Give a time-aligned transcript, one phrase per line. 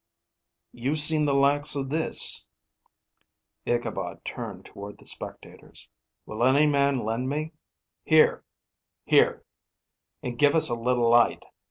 [0.71, 2.47] "You've seen the likes of this"
[3.67, 5.89] Ichabod turned toward the spectators.
[6.25, 7.53] "Will any man lend me"
[8.03, 8.43] "Here"
[9.05, 9.45] "Here"
[10.23, 11.45] "And give us a little light."